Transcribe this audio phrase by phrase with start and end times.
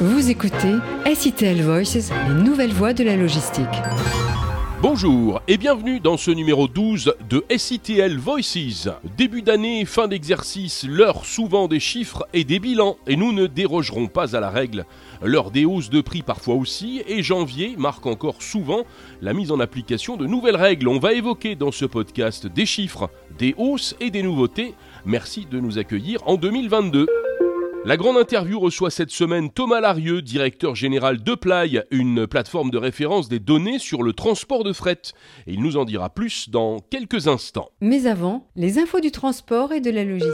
[0.00, 0.74] Vous écoutez
[1.14, 3.64] SITL Voices, les nouvelles voies de la logistique.
[4.82, 8.88] Bonjour et bienvenue dans ce numéro 12 de SITL Voices.
[9.16, 14.08] Début d'année, fin d'exercice, l'heure souvent des chiffres et des bilans et nous ne dérogerons
[14.08, 14.84] pas à la règle.
[15.22, 18.82] L'heure des hausses de prix parfois aussi et janvier marque encore souvent
[19.22, 20.88] la mise en application de nouvelles règles.
[20.88, 24.74] On va évoquer dans ce podcast des chiffres, des hausses et des nouveautés.
[25.06, 27.06] Merci de nous accueillir en 2022.
[27.86, 32.78] La grande interview reçoit cette semaine Thomas Larieux, directeur général de Play, une plateforme de
[32.78, 35.02] référence des données sur le transport de fret.
[35.46, 37.68] Et il nous en dira plus dans quelques instants.
[37.82, 40.32] Mais avant, les infos du transport et de la logistique.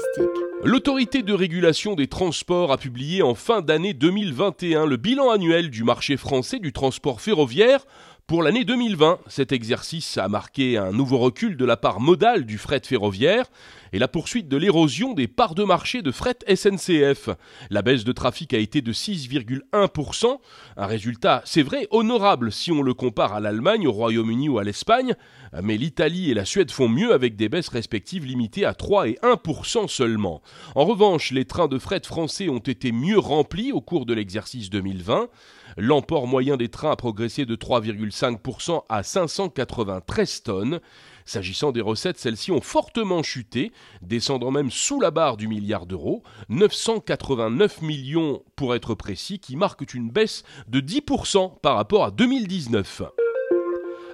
[0.62, 5.83] L'autorité de régulation des transports a publié en fin d'année 2021 le bilan annuel du
[5.83, 7.84] marché français du transport ferroviaire
[8.30, 12.59] pour l'année 2020, cet exercice a marqué un nouveau recul de la part modale du
[12.59, 13.47] fret ferroviaire
[13.93, 17.30] et la poursuite de l'érosion des parts de marché de fret SNCF.
[17.70, 20.39] La baisse de trafic a été de 6,1%,
[20.77, 24.62] un résultat, c'est vrai, honorable si on le compare à l'Allemagne, au Royaume-Uni ou à
[24.62, 25.17] l'Espagne,
[25.62, 29.19] mais l'Italie et la Suède font mieux avec des baisses respectives limitées à 3 et
[29.23, 30.42] 1% seulement.
[30.75, 34.70] En revanche, les trains de fret français ont été mieux remplis au cours de l'exercice
[34.70, 35.29] 2020.
[35.77, 40.81] L'emport moyen des trains a progressé de 3,5% à 593 tonnes.
[41.25, 46.23] S'agissant des recettes, celles-ci ont fortement chuté, descendant même sous la barre du milliard d'euros,
[46.48, 53.03] 989 millions pour être précis, qui marquent une baisse de 10% par rapport à 2019.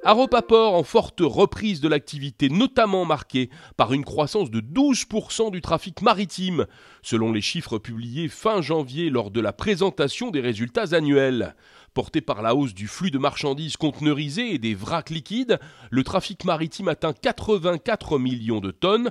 [0.09, 6.01] Aropaport en forte reprise de l'activité, notamment marquée par une croissance de 12% du trafic
[6.01, 6.67] maritime,
[7.03, 11.57] selon les chiffres publiés fin janvier lors de la présentation des résultats annuels.
[11.93, 15.59] Porté par la hausse du flux de marchandises conteneurisées et des vracs liquides,
[15.91, 19.11] le trafic maritime atteint 84 millions de tonnes,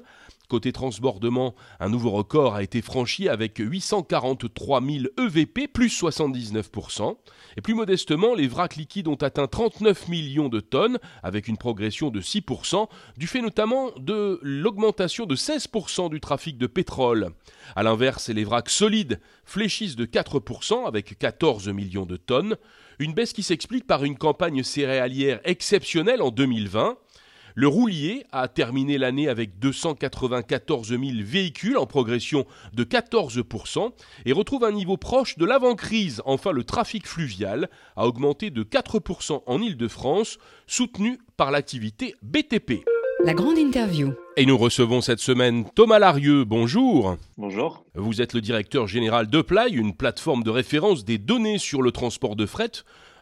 [0.50, 7.16] Côté transbordement, un nouveau record a été franchi avec 843 000 EVP, plus 79%.
[7.58, 12.10] Et plus modestement, les vracs liquides ont atteint 39 millions de tonnes, avec une progression
[12.10, 17.32] de 6%, du fait notamment de l'augmentation de 16% du trafic de pétrole.
[17.76, 22.55] A l'inverse, les vracs solides fléchissent de 4%, avec 14 millions de tonnes.
[23.00, 26.98] Une baisse qui s'explique par une campagne céréalière exceptionnelle en 2020
[27.55, 33.92] le roulier a terminé l'année avec 294 000 véhicules en progression de 14%
[34.26, 36.21] et retrouve un niveau proche de l'avant-crise.
[36.26, 42.83] Enfin, le trafic fluvial a augmenté de 4% en Ile-de-France, soutenu par l'activité BTP.
[43.23, 44.14] La grande interview.
[44.36, 46.43] Et nous recevons cette semaine Thomas Larieux.
[46.43, 47.16] Bonjour.
[47.37, 47.86] Bonjour.
[47.95, 51.92] Vous êtes le directeur général de Play, une plateforme de référence des données sur le
[51.92, 52.72] transport de fret.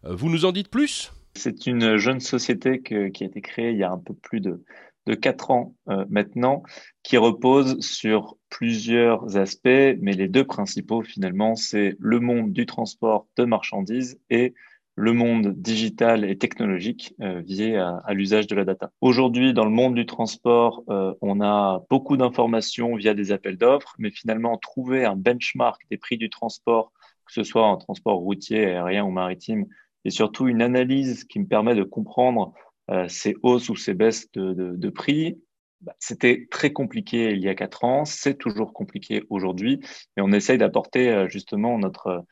[0.06, 1.12] Euh, vous nous en dites plus?
[1.36, 4.64] C'est une jeune société qui a été créée il y a un peu plus de,
[5.06, 6.64] de 4 ans euh, maintenant,
[7.04, 13.28] qui repose sur plusieurs aspects, mais les deux principaux finalement, c'est le monde du transport
[13.38, 14.54] de marchandises et
[14.96, 18.92] le monde digital et technologique euh, lié à, l'usage de la data.
[19.02, 23.96] Aujourd'hui, dans le monde du transport, euh, on a beaucoup d'informations via des appels d'offres,
[23.98, 26.92] mais finalement, trouver un benchmark des prix du transport,
[27.26, 29.66] que ce soit en transport routier, aérien ou maritime,
[30.06, 32.54] et surtout une analyse qui me permet de comprendre
[32.92, 35.40] euh, ces hausses ou ces baisses de, de, de prix.
[35.82, 39.80] Bah, c'était très compliqué il y a quatre ans, c'est toujours compliqué aujourd'hui,
[40.18, 42.26] et on essaye d'apporter euh, justement notre,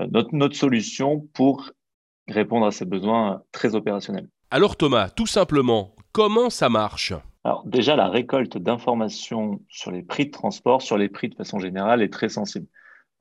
[0.00, 1.70] euh, notre, notre solution pour
[2.28, 4.28] répondre à ces besoins très opérationnels.
[4.50, 7.12] Alors Thomas, tout simplement, comment ça marche?
[7.44, 11.58] Alors déjà, la récolte d'informations sur les prix de transport, sur les prix de façon
[11.58, 12.66] générale, est très sensible.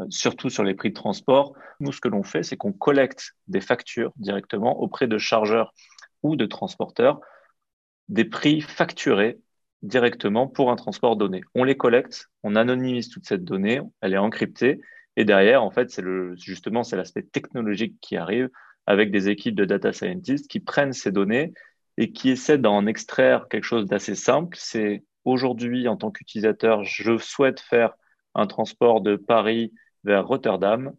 [0.01, 1.53] Euh, surtout sur les prix de transport.
[1.79, 5.73] Nous, ce que l'on fait, c'est qu'on collecte des factures directement auprès de chargeurs
[6.23, 7.19] ou de transporteurs,
[8.07, 9.39] des prix facturés
[9.81, 11.41] directement pour un transport donné.
[11.55, 14.81] On les collecte, on anonymise toute cette donnée, elle est encryptée,
[15.15, 18.49] et derrière, en fait, c'est le, justement, c'est l'aspect technologique qui arrive
[18.85, 21.53] avec des équipes de data scientists qui prennent ces données
[21.97, 24.57] et qui essaient d'en extraire quelque chose d'assez simple.
[24.59, 27.93] C'est aujourd'hui, en tant qu'utilisateur, je souhaite faire
[28.35, 29.73] un transport de Paris
[30.03, 30.93] vers Rotterdam,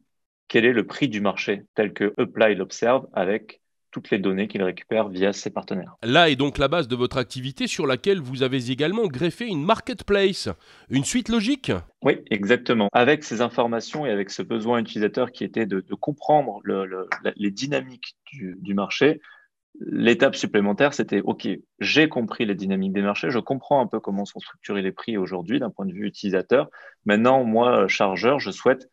[0.48, 3.60] quel est le prix du marché tel que Apply l'observe avec
[3.90, 5.96] toutes les données qu'il récupère via ses partenaires?
[6.02, 9.64] Là est donc la base de votre activité sur laquelle vous avez également greffé une
[9.64, 10.48] marketplace,
[10.88, 11.72] une suite logique?
[12.02, 12.88] Oui, exactement.
[12.92, 16.60] Avec ces informations et avec ce besoin utilisateur qui était de, comprendre
[17.36, 19.20] les dynamiques du, du marché,
[19.78, 24.24] l'étape supplémentaire, c'était OK, j'ai compris les dynamiques des marchés, je comprends un peu comment
[24.24, 26.68] sont structurés les prix aujourd'hui d'un point de vue utilisateur.
[27.04, 28.88] Maintenant, moi, chargeur, je souhaite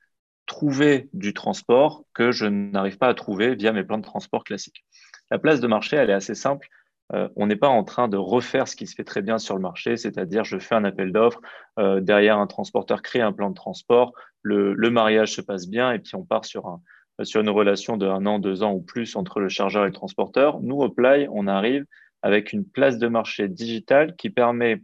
[0.46, 4.86] trouver du transport que je n'arrive pas à trouver via mes plans de transport classiques.
[5.30, 6.68] La place de marché, elle est assez simple.
[7.14, 9.56] Euh, on n'est pas en train de refaire ce qui se fait très bien sur
[9.56, 11.42] le marché, c'est-à-dire je fais un appel d'offres,
[11.80, 15.92] euh, derrière un transporteur crée un plan de transport, le, le, mariage se passe bien
[15.92, 16.82] et puis on part sur un,
[17.24, 19.94] sur une relation de un an, deux ans ou plus entre le chargeur et le
[19.94, 20.60] transporteur.
[20.62, 21.86] Nous, au Play, on arrive
[22.22, 24.82] avec une place de marché digitale qui permet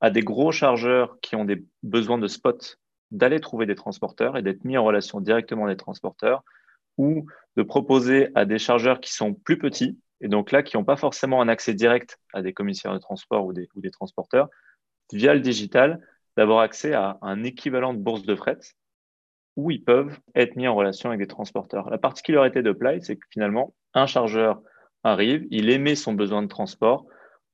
[0.00, 2.78] à des gros chargeurs qui ont des besoins de spot
[3.10, 6.42] d'aller trouver des transporteurs et d'être mis en relation directement avec des transporteurs
[6.98, 7.26] ou
[7.56, 10.96] de proposer à des chargeurs qui sont plus petits et donc là qui n'ont pas
[10.96, 14.48] forcément un accès direct à des commissaires de transport ou des, ou des transporteurs
[15.12, 16.00] via le digital
[16.36, 18.58] d'avoir accès à un équivalent de bourse de fret
[19.56, 21.90] où ils peuvent être mis en relation avec des transporteurs.
[21.90, 24.60] La particularité de Play, c'est que finalement, un chargeur
[25.02, 27.06] arrive, il émet son besoin de transport,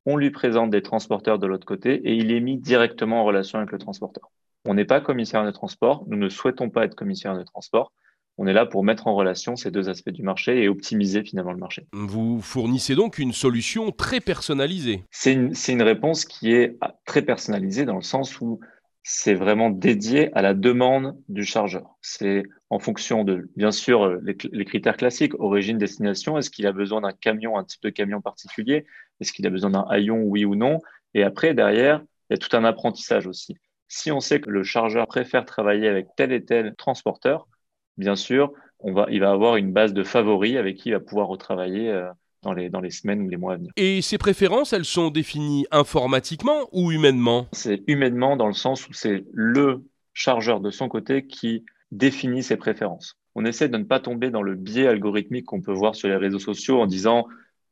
[0.04, 3.58] on lui présente des transporteurs de l'autre côté et il est mis directement en relation
[3.58, 4.30] avec le transporteur.
[4.64, 7.92] On n'est pas commissaire de transport, nous ne souhaitons pas être commissaire de transport.
[8.38, 11.52] On est là pour mettre en relation ces deux aspects du marché et optimiser finalement
[11.52, 11.86] le marché.
[11.92, 15.04] Vous fournissez donc une solution très personnalisée.
[15.10, 18.58] C'est une, une réponse qui est très personnalisée dans le sens où
[19.02, 21.96] c'est vraiment dédié à la demande du chargeur.
[22.02, 26.38] C'est en fonction de, bien sûr, les, critères classiques, origine, destination.
[26.38, 28.86] Est-ce qu'il a besoin d'un camion, un type de camion particulier
[29.20, 30.78] Est-ce qu'il a besoin d'un haillon, oui ou non
[31.14, 32.00] Et après, derrière,
[32.30, 33.56] il y a tout un apprentissage aussi.
[33.88, 37.48] Si on sait que le chargeur préfère travailler avec tel et tel transporteur,
[37.96, 38.52] bien sûr,
[38.84, 42.10] il va avoir une base de favoris avec qui il va pouvoir retravailler euh,
[42.42, 43.72] dans les, dans les semaines ou les mois à venir.
[43.76, 47.46] Et ces préférences, elles sont définies informatiquement ou humainement?
[47.52, 49.84] C'est humainement dans le sens où c'est le
[50.14, 53.16] chargeur de son côté qui définit ses préférences.
[53.34, 56.16] On essaie de ne pas tomber dans le biais algorithmique qu'on peut voir sur les
[56.16, 57.26] réseaux sociaux en disant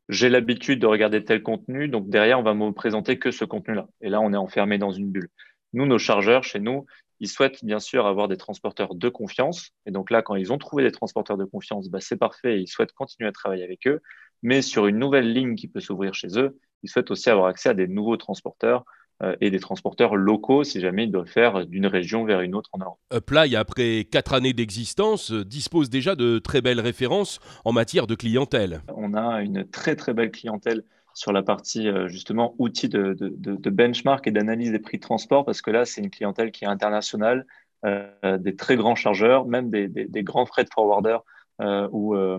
[0.09, 3.87] j'ai l'habitude de regarder tel contenu, donc derrière on va me présenter que ce contenu-là.
[4.01, 5.29] Et là on est enfermé dans une bulle.
[5.73, 6.87] Nous, nos chargeurs chez nous,
[7.21, 9.71] ils souhaitent bien sûr avoir des transporteurs de confiance.
[9.87, 12.61] Et donc là, quand ils ont trouvé des transporteurs de confiance, bah, c'est parfait.
[12.61, 14.01] Ils souhaitent continuer à travailler avec eux
[14.43, 17.69] mais sur une nouvelle ligne qui peut s'ouvrir chez eux, ils souhaitent aussi avoir accès
[17.69, 18.85] à des nouveaux transporteurs
[19.23, 22.71] euh, et des transporteurs locaux si jamais ils doivent faire d'une région vers une autre
[22.73, 22.99] en Europe.
[23.13, 28.81] Uply, après quatre années d'existence, dispose déjà de très belles références en matière de clientèle.
[28.97, 33.35] On a une très très belle clientèle sur la partie euh, justement outils de, de,
[33.37, 36.65] de benchmark et d'analyse des prix de transport parce que là c'est une clientèle qui
[36.65, 37.47] est internationale,
[37.85, 41.23] euh, des très grands chargeurs, même des, des, des grands freight forwarders
[41.61, 42.39] euh, ou, ou,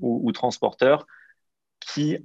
[0.00, 1.06] ou transporteurs
[1.80, 2.18] qui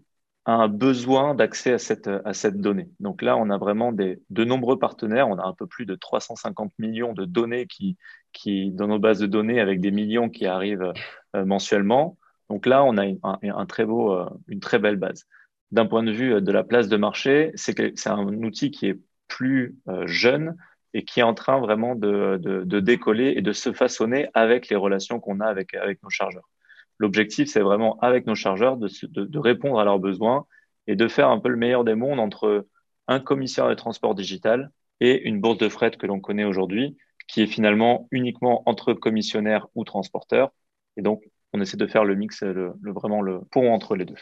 [0.46, 2.90] a un besoin d'accès à cette, à cette donnée.
[3.00, 5.28] Donc là, on a vraiment des, de nombreux partenaires.
[5.28, 7.98] On a un peu plus de 350 millions de données qui,
[8.32, 10.94] qui, dans nos bases de données avec des millions qui arrivent
[11.36, 12.18] euh, mensuellement.
[12.50, 15.26] Donc là, on a un, très beau, euh, une très belle base.
[15.72, 19.76] D'un point de vue de la place de marché, c'est un outil qui est plus
[19.90, 20.56] euh, jeune
[20.94, 24.70] et qui est en train vraiment de, de, de, décoller et de se façonner avec
[24.70, 26.48] les relations qu'on a avec, avec nos chargeurs.
[26.98, 30.46] L'objectif, c'est vraiment, avec nos chargeurs, de, répondre à leurs besoins
[30.88, 32.68] et de faire un peu le meilleur des mondes entre
[33.08, 34.72] un commissaire de transport digital
[35.02, 36.98] et une bourse de fret que l'on connaît aujourd'hui,
[37.28, 40.52] qui est finalement uniquement entre commissionnaires ou transporteurs.
[40.96, 44.16] Et donc, on essaie de faire le mix, le, vraiment le pont entre les deux.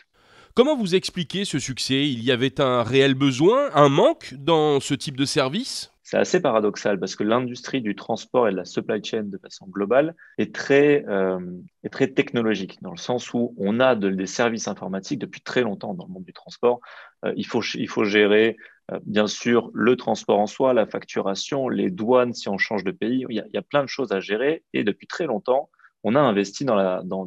[0.55, 2.07] Comment vous expliquez ce succès?
[2.07, 5.92] Il y avait un réel besoin, un manque dans ce type de service?
[6.03, 9.65] C'est assez paradoxal parce que l'industrie du transport et de la supply chain de façon
[9.67, 11.39] globale est très, euh,
[11.83, 15.61] est très technologique dans le sens où on a de, des services informatiques depuis très
[15.61, 16.81] longtemps dans le monde du transport.
[17.25, 18.57] Euh, il, faut, il faut gérer
[18.91, 22.91] euh, bien sûr le transport en soi, la facturation, les douanes si on change de
[22.91, 23.25] pays.
[23.29, 25.69] Il y a, il y a plein de choses à gérer et depuis très longtemps,
[26.03, 27.23] on a investi dans la dans,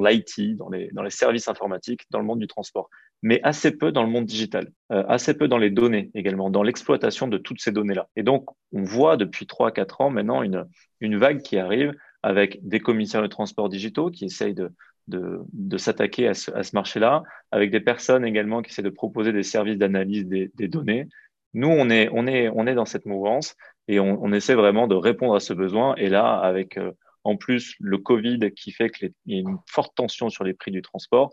[0.00, 2.90] l'IT, dans les, dans les services informatiques, dans le monde du transport,
[3.22, 6.62] mais assez peu dans le monde digital, euh, assez peu dans les données également, dans
[6.62, 8.08] l'exploitation de toutes ces données-là.
[8.16, 11.92] Et donc, on voit depuis trois quatre ans maintenant une, vague qui arrive
[12.22, 14.70] avec des commissaires de transport digitaux qui essayent de,
[15.76, 20.26] s'attaquer à ce, marché-là, avec des personnes également qui essaient de proposer des services d'analyse
[20.26, 21.06] des, données.
[21.54, 23.56] Nous, on est, dans cette mouvance
[23.88, 25.94] et on, on essaie vraiment de répondre à ce besoin.
[25.96, 26.90] Et là, avec euh,
[27.26, 30.70] en plus, le Covid qui fait qu'il y a une forte tension sur les prix
[30.70, 31.32] du transport.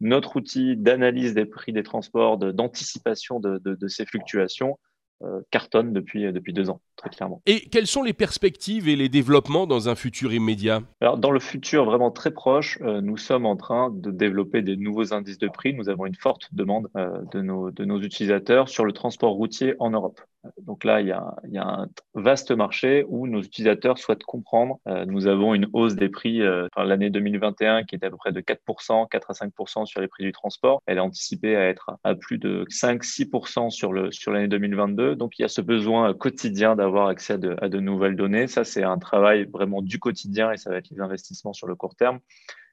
[0.00, 4.78] Notre outil d'analyse des prix des transports, d'anticipation de, de, ces fluctuations,
[5.22, 7.40] euh, cartonne depuis, depuis deux ans, très clairement.
[7.46, 10.82] Et quelles sont les perspectives et les développements dans un futur immédiat?
[11.00, 14.76] Alors, dans le futur vraiment très proche, euh, nous sommes en train de développer des
[14.76, 15.72] nouveaux indices de prix.
[15.72, 19.74] Nous avons une forte demande euh, de, nos, de nos utilisateurs sur le transport routier
[19.78, 20.20] en Europe.
[20.58, 24.78] Donc là, il y, a, un vaste marché où nos utilisateurs souhaitent comprendre.
[24.88, 28.32] Euh, nous avons une hausse des prix euh, l'année 2021 qui était à peu près
[28.32, 30.82] de 4%, 4 à 5% sur les prix du transport.
[30.86, 35.16] Elle est anticipée à être à plus de 5-6% sur le sur l'année 2022.
[35.16, 38.46] Donc il y a ce besoin quotidien d'avoir accès à de, à de nouvelles données.
[38.46, 41.74] Ça, c'est un travail vraiment du quotidien et ça va être les investissements sur le
[41.74, 42.20] court terme.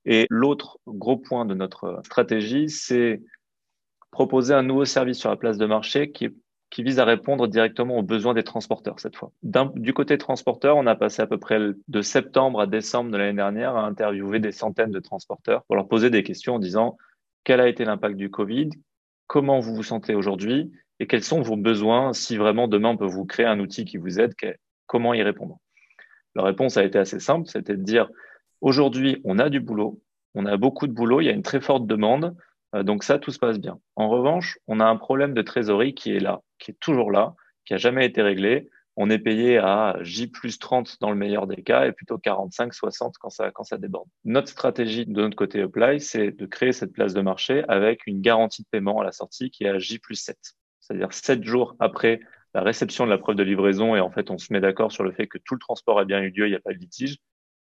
[0.05, 3.21] Et l'autre gros point de notre stratégie, c'est
[4.13, 6.33] proposer un nouveau service sur la place de marché qui est
[6.73, 9.31] qui vise à répondre directement aux besoins des transporteurs cette fois.
[9.75, 13.35] Du côté transporteur, on a passé à peu près de septembre à décembre de l'année
[13.35, 16.97] dernière à interviewer des centaines de transporteurs pour leur poser des questions en disant
[17.43, 18.71] quel a été l'impact du Covid,
[19.27, 20.71] comment vous vous sentez aujourd'hui?
[20.99, 22.11] Et quels sont vos besoins?
[22.11, 24.33] Si vraiment demain on peut vous créer un outil qui vous aide,
[24.87, 25.59] comment y répondre?
[26.33, 28.09] La réponse a été assez simple, c'était de dire
[28.59, 30.01] aujourd'hui on a du boulot,
[30.33, 32.35] on a beaucoup de boulot, il y a une très forte demande,
[32.81, 33.79] donc ça, tout se passe bien.
[33.95, 37.35] En revanche, on a un problème de trésorerie qui est là, qui est toujours là,
[37.65, 38.69] qui a jamais été réglé.
[38.95, 42.73] On est payé à J plus 30 dans le meilleur des cas et plutôt 45,
[42.73, 44.07] 60 quand ça, quand ça déborde.
[44.23, 48.21] Notre stratégie de notre côté Apply, c'est de créer cette place de marché avec une
[48.21, 50.37] garantie de paiement à la sortie qui est à J plus 7.
[50.79, 52.19] C'est-à-dire 7 jours après
[52.53, 55.03] la réception de la preuve de livraison et en fait, on se met d'accord sur
[55.03, 56.77] le fait que tout le transport a bien eu lieu, il n'y a pas de
[56.77, 57.17] litige.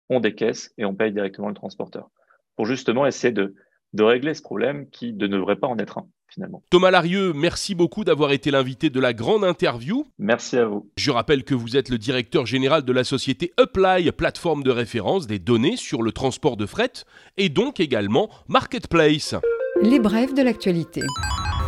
[0.09, 2.09] On décaisse et on paye directement le transporteur
[2.55, 3.55] pour justement essayer de
[3.93, 6.07] de régler ce problème qui ne devrait pas en être un.
[6.27, 6.63] Finalement.
[6.71, 10.07] Thomas Larieux, merci beaucoup d'avoir été l'invité de la grande interview.
[10.17, 10.89] Merci à vous.
[10.97, 15.27] Je rappelle que vous êtes le directeur général de la société Apply, plateforme de référence
[15.27, 16.91] des données sur le transport de fret,
[17.37, 19.35] et donc également Marketplace.
[19.83, 21.01] Les brèves de l'actualité.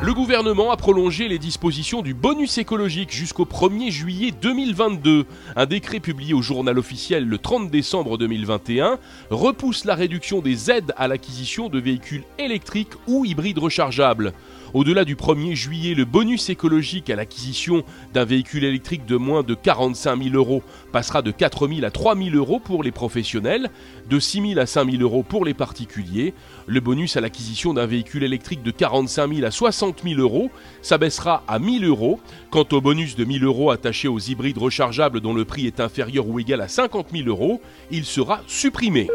[0.01, 5.25] Le gouvernement a prolongé les dispositions du bonus écologique jusqu'au 1er juillet 2022.
[5.55, 8.99] Un décret publié au journal officiel le 30 décembre 2021
[9.29, 14.33] repousse la réduction des aides à l'acquisition de véhicules électriques ou hybrides rechargeables.
[14.73, 19.53] Au-delà du 1er juillet, le bonus écologique à l'acquisition d'un véhicule électrique de moins de
[19.53, 23.69] 45 000 euros passera de 4 000 à 3 000 euros pour les professionnels,
[24.09, 26.33] de 6 000 à 5 000 euros pour les particuliers.
[26.67, 30.49] Le bonus à l'acquisition d'un véhicule électrique de 45 000 à 60 000 euros
[30.81, 32.19] s'abaissera à 1 000 euros.
[32.49, 35.79] Quant au bonus de 1 000 euros attaché aux hybrides rechargeables dont le prix est
[35.79, 37.61] inférieur ou égal à 50 000 euros,
[37.91, 39.07] il sera supprimé.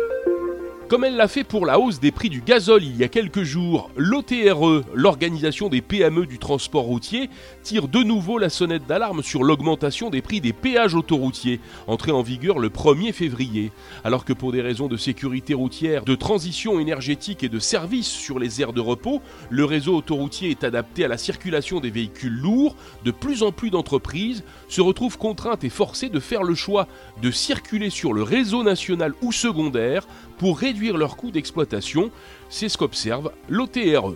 [0.90, 3.44] Comme elle l'a fait pour la hausse des prix du gazole il y a quelques
[3.44, 7.30] jours, l'OTRE, l'organisation des PME du transport routier,
[7.62, 12.22] tire de nouveau la sonnette d'alarme sur l'augmentation des prix des péages autoroutiers, entrée en
[12.22, 13.70] vigueur le 1er février.
[14.02, 18.40] Alors que pour des raisons de sécurité routière, de transition énergétique et de service sur
[18.40, 22.74] les aires de repos, le réseau autoroutier est adapté à la circulation des véhicules lourds,
[23.04, 26.88] de plus en plus d'entreprises se retrouvent contraintes et forcées de faire le choix
[27.22, 30.08] de circuler sur le réseau national ou secondaire
[30.40, 32.10] pour réduire leurs coûts d'exploitation,
[32.48, 34.14] c'est ce qu'observe l'OTRE.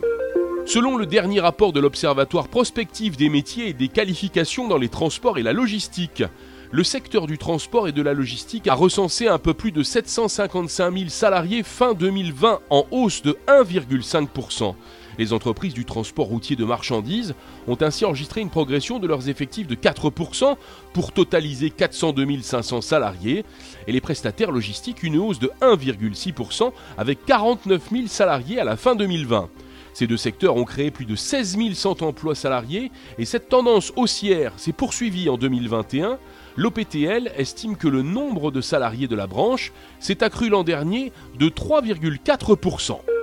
[0.65, 5.37] Selon le dernier rapport de l'Observatoire prospectif des métiers et des qualifications dans les transports
[5.37, 6.23] et la logistique,
[6.71, 10.97] le secteur du transport et de la logistique a recensé un peu plus de 755
[10.97, 14.75] 000 salariés fin 2020 en hausse de 1,5%.
[15.19, 17.35] Les entreprises du transport routier de marchandises
[17.69, 20.57] ont ainsi enregistré une progression de leurs effectifs de 4%
[20.93, 23.45] pour totaliser 402 500 salariés
[23.87, 28.95] et les prestataires logistiques une hausse de 1,6% avec 49 000 salariés à la fin
[28.95, 29.49] 2020.
[29.93, 34.53] Ces deux secteurs ont créé plus de 16 100 emplois salariés et cette tendance haussière
[34.57, 36.19] s'est poursuivie en 2021.
[36.57, 41.49] L'OPTL estime que le nombre de salariés de la branche s'est accru l'an dernier de
[41.49, 43.14] 3,4%.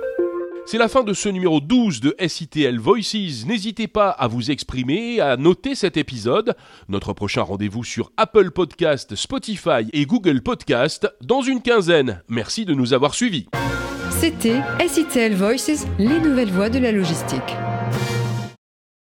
[0.64, 3.44] C'est la fin de ce numéro 12 de SITL Voices.
[3.46, 6.54] N'hésitez pas à vous exprimer et à noter cet épisode.
[6.88, 12.22] Notre prochain rendez-vous sur Apple Podcast, Spotify et Google Podcast dans une quinzaine.
[12.28, 13.48] Merci de nous avoir suivis.
[14.10, 17.56] C'était SITL Voices, les nouvelles voies de la logistique.